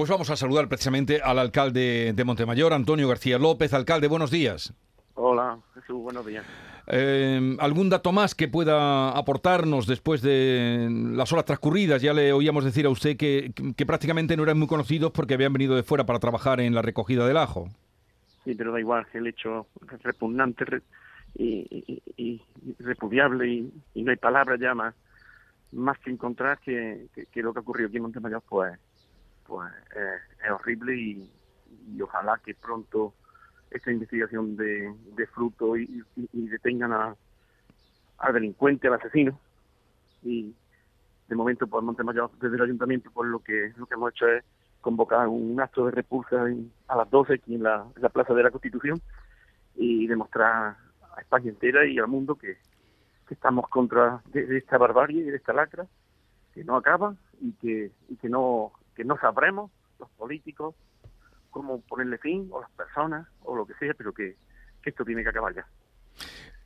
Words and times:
Pues 0.00 0.08
vamos 0.08 0.30
a 0.30 0.36
saludar 0.36 0.66
precisamente 0.66 1.20
al 1.22 1.38
alcalde 1.38 2.14
de 2.16 2.24
Montemayor, 2.24 2.72
Antonio 2.72 3.06
García 3.06 3.38
López. 3.38 3.74
Alcalde, 3.74 4.08
buenos 4.08 4.30
días. 4.30 4.72
Hola, 5.12 5.58
Jesús, 5.74 6.00
buenos 6.00 6.24
días. 6.24 6.42
Eh, 6.86 7.54
¿Algún 7.60 7.90
dato 7.90 8.10
más 8.10 8.34
que 8.34 8.48
pueda 8.48 9.10
aportarnos 9.10 9.86
después 9.86 10.22
de 10.22 10.88
las 10.90 11.30
horas 11.34 11.44
transcurridas? 11.44 12.00
Ya 12.00 12.14
le 12.14 12.32
oíamos 12.32 12.64
decir 12.64 12.86
a 12.86 12.88
usted 12.88 13.18
que, 13.18 13.52
que 13.76 13.84
prácticamente 13.84 14.38
no 14.38 14.44
eran 14.44 14.58
muy 14.58 14.68
conocidos 14.68 15.12
porque 15.12 15.34
habían 15.34 15.52
venido 15.52 15.76
de 15.76 15.82
fuera 15.82 16.06
para 16.06 16.18
trabajar 16.18 16.62
en 16.62 16.74
la 16.74 16.80
recogida 16.80 17.26
del 17.26 17.36
ajo. 17.36 17.68
Sí, 18.44 18.54
pero 18.54 18.72
da 18.72 18.80
igual, 18.80 19.06
el 19.12 19.26
hecho 19.26 19.66
repugnante 20.02 20.64
y, 21.34 22.00
y, 22.16 22.42
repudiable 22.78 23.70
y, 23.94 24.02
no 24.02 24.12
hay 24.12 24.16
palabras 24.16 24.58
ya 24.58 24.74
más, 24.74 24.94
más 25.72 25.98
que 25.98 26.08
encontrar 26.08 26.58
que, 26.60 27.08
que, 27.30 27.42
lo 27.42 27.52
que 27.52 27.58
ha 27.58 27.60
ocurrido 27.60 27.88
aquí 27.88 27.98
en 27.98 28.04
Montemayor 28.04 28.42
pues 28.48 28.78
pues 29.50 29.72
es 30.44 30.50
horrible 30.52 30.96
y, 30.96 31.30
ojalá 32.00 32.40
que 32.44 32.54
pronto 32.54 33.14
esta 33.68 33.90
investigación 33.90 34.56
de, 34.56 34.94
fruto 35.34 35.76
y, 35.76 36.02
detengan 36.32 36.92
a, 36.92 37.16
al 38.18 38.32
delincuente, 38.32 38.86
al 38.86 38.94
asesino. 38.94 39.38
Y 40.22 40.54
de 41.28 41.34
momento, 41.34 41.66
por 41.66 41.82
Montemayor, 41.82 42.30
desde 42.40 42.56
el 42.56 42.62
ayuntamiento, 42.62 43.10
pues 43.12 43.28
lo 43.28 43.40
que, 43.40 43.72
lo 43.76 43.86
que 43.86 43.94
hemos 43.94 44.12
hecho 44.12 44.28
es 44.28 44.44
convocar 44.80 45.26
un 45.26 45.60
acto 45.60 45.86
de 45.86 45.90
repulsa 45.90 46.46
a 46.86 46.96
las 46.96 47.10
12 47.10 47.34
aquí 47.34 47.56
en 47.56 47.64
la, 47.64 47.84
Plaza 48.12 48.32
de 48.32 48.44
la 48.44 48.50
Constitución 48.52 49.00
y 49.74 50.06
demostrar 50.06 50.76
a 51.16 51.20
España 51.20 51.50
entera 51.50 51.84
y 51.86 51.98
al 51.98 52.06
mundo 52.06 52.36
que, 52.36 52.56
estamos 53.30 53.68
contra 53.68 54.22
de, 54.32 54.58
esta 54.58 54.76
barbarie 54.76 55.20
y 55.20 55.30
de 55.30 55.36
esta 55.36 55.52
lacra 55.52 55.86
que 56.52 56.64
no 56.64 56.74
acaba 56.76 57.14
y 57.40 57.52
que, 57.52 57.92
y 58.08 58.16
que 58.16 58.28
no 58.28 58.72
que 59.00 59.04
no 59.06 59.16
sabremos 59.16 59.70
los 59.98 60.10
políticos 60.10 60.74
cómo 61.48 61.80
ponerle 61.80 62.18
fin, 62.18 62.48
o 62.52 62.60
las 62.60 62.70
personas, 62.72 63.26
o 63.42 63.56
lo 63.56 63.66
que 63.66 63.72
sea, 63.74 63.94
pero 63.94 64.12
que, 64.12 64.36
esto 64.84 65.04
tiene 65.06 65.22
que 65.22 65.30
acabar 65.30 65.54
ya. 65.54 65.66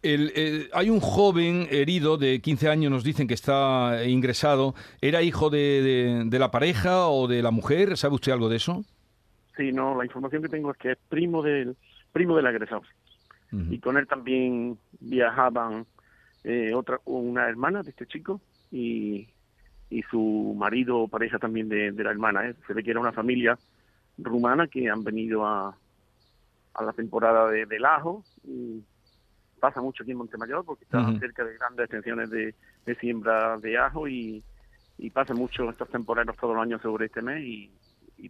hay 0.02 0.91
un 0.91 1.00
joven 1.00 1.68
herido 1.70 2.16
de 2.16 2.41
15 2.41 2.68
años, 2.68 2.91
nos 2.91 3.04
dicen 3.04 3.28
que 3.28 3.34
está 3.34 4.04
ingresado. 4.04 4.74
¿Era 5.00 5.22
hijo 5.22 5.48
de, 5.48 6.28
la 6.28 6.50
pareja 6.50 7.06
o 7.06 7.28
de 7.28 7.41
la 7.41 7.52
mujer? 7.52 7.96
¿Sabe 7.96 8.16
usted 8.16 8.32
algo 8.32 8.48
de 8.48 8.56
eso? 8.56 8.84
Sí, 9.56 9.70
no, 9.70 9.96
la 9.96 10.04
información 10.04 10.42
que 10.42 10.48
tengo 10.48 10.72
es 10.72 10.76
que 10.76 10.91
es 10.92 10.98
primo 11.08 11.41
del, 11.41 11.76
primo 12.12 12.36
del 12.36 12.46
agresor. 12.46 12.82
Y 13.70 13.78
con 13.78 13.96
él 13.96 14.08
también 14.08 14.76
viajaban 14.98 15.86
eh, 16.42 16.74
otra, 16.74 16.98
una 17.04 17.48
hermana 17.48 17.84
de 17.84 17.91
este 17.91 18.06
chico 18.06 18.41
y, 18.72 19.28
y 19.90 20.02
su 20.02 20.54
marido 20.56 20.98
o 20.98 21.08
pareja 21.08 21.38
también 21.38 21.68
de, 21.68 21.92
la 21.92 22.10
hermana. 22.10 22.48
¿eh? 22.48 22.54
Se 22.66 22.74
ve 22.74 22.82
que 22.82 22.90
era 22.90 23.00
una 23.00 23.12
familia 23.12 23.58
rumana 24.18 24.66
que 24.66 24.88
han 24.88 25.04
venido 25.04 25.46
a, 25.46 25.76
a 26.74 26.84
la 26.84 26.92
temporada 26.92 27.50
de, 27.50 27.66
del 27.66 27.84
ajo. 27.84 28.22
Y 28.44 28.82
pasa 29.60 29.80
mucho 29.80 30.02
aquí 30.02 30.12
en 30.12 30.18
Montemayor 30.18 30.64
porque 30.64 30.84
está 30.84 31.18
cerca 31.18 31.42
de 31.44 31.56
grandes 31.56 31.84
extensiones 31.84 32.30
de, 32.30 32.54
siembra 33.00 33.56
de 33.58 33.78
ajo 33.78 34.06
y, 34.06 34.42
y 34.98 35.10
pasa 35.10 35.32
mucho 35.32 35.70
estos 35.70 35.88
temporeros 35.88 36.36
todos 36.36 36.54
los 36.54 36.62
años 36.62 36.82
sobre 36.82 37.06
este 37.06 37.22
mes 37.22 37.42
y, 37.42 37.70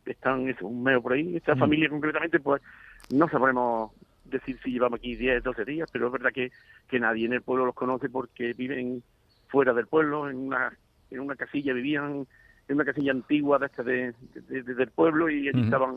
están 0.07 0.49
eso, 0.49 0.67
un 0.67 0.83
mes 0.83 1.01
por 1.01 1.13
ahí. 1.13 1.37
Esta 1.37 1.57
familia 1.57 1.89
concretamente 1.89 2.41
pues 2.41 2.63
no 3.11 3.29
sabremos 3.29 3.93
decir 4.25 4.59
si 4.63 4.71
llevamos 4.71 4.99
aquí 4.99 5.15
10, 5.15 5.43
12 5.43 5.65
días, 5.65 5.89
pero 5.93 6.07
es 6.07 6.13
verdad 6.13 6.31
que, 6.33 6.51
que 6.89 6.99
nadie 6.99 7.27
en 7.27 7.35
el 7.35 7.43
pueblo 7.43 7.67
los 7.67 7.75
conoce 7.75 8.09
porque 8.09 8.55
viven 8.55 9.03
fuera 9.49 9.73
del 9.73 9.87
pueblo, 9.87 10.29
en 10.29 10.37
una 10.37 10.73
en 11.15 11.21
una 11.21 11.37
casilla, 11.37 11.73
vivían 11.73 12.27
en 12.69 12.75
una 12.75 12.85
casilla 12.85 13.13
antigua 13.13 13.59
de, 13.59 13.67
este 13.67 13.83
de, 13.83 14.63
del 14.63 14.91
pueblo 14.91 15.29
y 15.31 15.49
allí 15.49 15.63
estaban 15.63 15.97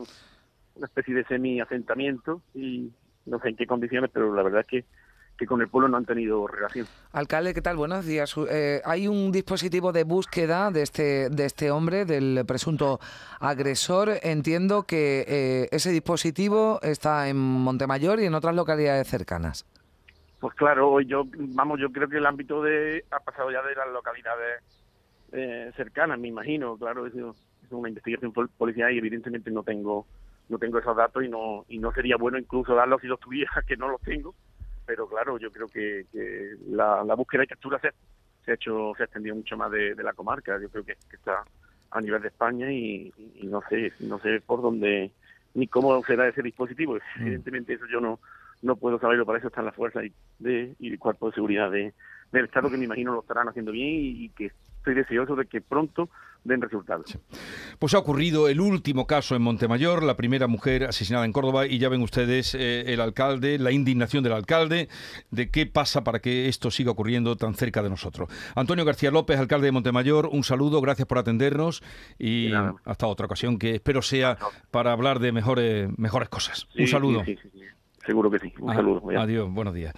una 0.74 0.86
especie 0.86 1.14
de 1.14 1.24
semi-asentamiento 1.24 2.42
y 2.54 2.90
no 3.26 3.38
sé 3.40 3.48
en 3.50 3.56
qué 3.56 3.66
condiciones, 3.66 4.10
pero 4.12 4.34
la 4.34 4.42
verdad 4.42 4.60
es 4.60 4.66
que 4.66 4.84
que 5.38 5.46
con 5.46 5.60
el 5.60 5.68
pueblo 5.68 5.88
no 5.88 5.96
han 5.96 6.04
tenido 6.04 6.46
relación. 6.48 6.86
Alcalde, 7.12 7.54
¿qué 7.54 7.62
tal? 7.62 7.76
Buenos 7.76 8.04
días. 8.04 8.34
Eh, 8.50 8.82
hay 8.84 9.06
un 9.06 9.30
dispositivo 9.30 9.92
de 9.92 10.02
búsqueda 10.02 10.70
de 10.72 10.82
este, 10.82 11.30
de 11.30 11.44
este 11.44 11.70
hombre, 11.70 12.04
del 12.04 12.44
presunto 12.46 12.98
agresor. 13.38 14.10
Entiendo 14.22 14.82
que 14.82 15.24
eh, 15.28 15.68
ese 15.70 15.92
dispositivo 15.92 16.80
está 16.82 17.28
en 17.28 17.36
Montemayor 17.36 18.20
y 18.20 18.26
en 18.26 18.34
otras 18.34 18.54
localidades 18.54 19.06
cercanas. 19.06 19.64
Pues 20.40 20.54
claro, 20.54 21.00
yo, 21.00 21.24
vamos, 21.54 21.78
yo 21.80 21.90
creo 21.92 22.08
que 22.08 22.18
el 22.18 22.26
ámbito 22.26 22.62
de 22.62 23.04
ha 23.10 23.20
pasado 23.20 23.50
ya 23.50 23.62
de 23.62 23.76
las 23.76 23.88
localidades 23.88 24.62
eh, 25.32 25.70
cercanas, 25.76 26.18
me 26.18 26.28
imagino. 26.28 26.76
Claro, 26.76 27.06
es, 27.06 27.14
una 27.70 27.88
investigación 27.88 28.32
policial 28.32 28.92
y 28.92 28.98
evidentemente 28.98 29.50
no 29.50 29.62
tengo 29.62 30.06
no 30.48 30.58
tengo 30.58 30.78
esos 30.78 30.96
datos 30.96 31.22
y 31.22 31.28
no 31.28 31.66
y 31.68 31.78
no 31.78 31.92
sería 31.92 32.16
bueno 32.16 32.38
incluso 32.38 32.74
darlos 32.74 33.02
si 33.02 33.06
los 33.06 33.20
tuviera, 33.20 33.50
que 33.66 33.76
no 33.76 33.88
los 33.88 34.00
tengo. 34.00 34.34
Pero 34.86 35.06
claro, 35.06 35.38
yo 35.38 35.52
creo 35.52 35.66
que, 35.66 36.06
la, 36.70 37.02
búsqueda 37.14 37.44
y 37.44 37.46
captura 37.46 37.78
se, 37.78 37.90
se 38.42 38.52
ha 38.52 38.54
hecho 38.54 38.94
se 38.96 39.02
ha 39.02 39.04
extendido 39.04 39.36
mucho 39.36 39.56
más 39.56 39.70
de, 39.70 39.94
la 39.96 40.14
comarca. 40.14 40.58
Yo 40.60 40.70
creo 40.70 40.84
que, 40.84 40.96
está 41.12 41.44
a 41.90 42.00
nivel 42.00 42.22
de 42.22 42.28
España 42.28 42.72
y, 42.72 43.12
no 43.42 43.62
sé 43.68 43.92
no 44.00 44.18
sé 44.20 44.40
por 44.40 44.62
dónde 44.62 45.10
ni 45.54 45.66
cómo 45.66 46.02
será 46.04 46.28
ese 46.28 46.42
dispositivo. 46.42 46.94
Mm. 46.94 47.22
Evidentemente 47.22 47.74
eso 47.74 47.84
yo 47.86 48.00
no 48.00 48.18
no 48.60 48.74
puedo 48.74 48.98
saberlo, 48.98 49.24
para 49.24 49.38
eso 49.38 49.48
están 49.48 49.66
las 49.66 49.76
fuerzas 49.76 50.04
y, 50.04 50.12
de, 50.40 50.74
y 50.80 50.90
el 50.90 50.98
cuerpo 50.98 51.28
de 51.28 51.34
seguridad 51.34 51.70
de, 51.70 51.94
del 52.32 52.46
Estado 52.46 52.68
que 52.68 52.76
me 52.76 52.86
imagino 52.86 53.12
lo 53.12 53.20
estarán 53.20 53.48
haciendo 53.48 53.70
bien 53.70 53.88
y 53.88 54.28
que 54.30 54.50
estoy 54.88 54.94
deseoso 54.94 55.36
de 55.36 55.46
que 55.46 55.60
pronto 55.60 56.08
den 56.44 56.62
resultados. 56.62 57.18
Pues 57.78 57.94
ha 57.94 57.98
ocurrido 57.98 58.48
el 58.48 58.60
último 58.60 59.06
caso 59.06 59.36
en 59.36 59.42
Montemayor, 59.42 60.02
la 60.02 60.16
primera 60.16 60.46
mujer 60.46 60.84
asesinada 60.84 61.24
en 61.24 61.32
Córdoba, 61.32 61.66
y 61.66 61.78
ya 61.78 61.88
ven 61.88 62.00
ustedes 62.00 62.54
eh, 62.54 62.92
el 62.92 63.00
alcalde, 63.00 63.58
la 63.58 63.70
indignación 63.70 64.24
del 64.24 64.32
alcalde, 64.32 64.88
de 65.30 65.50
qué 65.50 65.66
pasa 65.66 66.04
para 66.04 66.20
que 66.20 66.48
esto 66.48 66.70
siga 66.70 66.92
ocurriendo 66.92 67.36
tan 67.36 67.54
cerca 67.54 67.82
de 67.82 67.90
nosotros. 67.90 68.30
Antonio 68.54 68.84
García 68.84 69.10
López, 69.10 69.38
alcalde 69.38 69.66
de 69.66 69.72
Montemayor, 69.72 70.30
un 70.32 70.44
saludo, 70.44 70.80
gracias 70.80 71.06
por 71.06 71.18
atendernos 71.18 71.82
y 72.18 72.52
hasta 72.84 73.06
otra 73.06 73.26
ocasión 73.26 73.58
que 73.58 73.74
espero 73.74 74.00
sea 74.00 74.38
para 74.70 74.92
hablar 74.92 75.18
de 75.18 75.32
mejores, 75.32 75.90
mejores 75.98 76.28
cosas. 76.28 76.68
un 76.78 76.86
saludo. 76.86 77.24
Seguro 78.08 78.30
que 78.30 78.38
sí. 78.38 78.54
Un 78.58 78.70
ah, 78.70 78.74
saludo. 78.74 79.02
Adiós, 79.20 79.52
buenos 79.52 79.74
días. 79.74 79.92